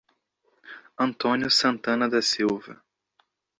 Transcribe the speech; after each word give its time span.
Antônio 0.97 1.47
Santana 1.51 2.09
da 2.09 2.23
Silva 2.23 2.81